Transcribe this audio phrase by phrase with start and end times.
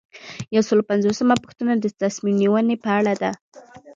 [0.55, 3.31] یو سل او پنځوسمه پوښتنه د تصمیم نیونې په اړه ده.